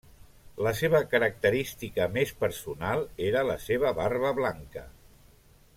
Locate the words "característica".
1.11-2.07